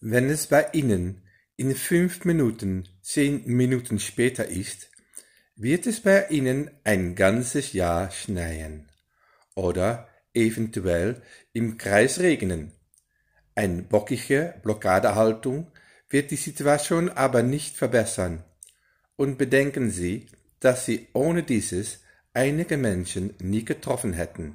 [0.00, 1.22] Wenn es bei Ihnen
[1.56, 4.90] in fünf Minuten zehn Minuten später ist,
[5.56, 8.88] wird es bei Ihnen ein ganzes Jahr schneien
[9.56, 11.20] oder eventuell
[11.52, 12.70] im Kreis regnen.
[13.56, 15.66] Eine bockige Blockadehaltung
[16.08, 18.44] wird die Situation aber nicht verbessern.
[19.16, 20.26] Und bedenken Sie,
[20.60, 24.54] dass Sie ohne dieses einige Menschen nie getroffen hätten.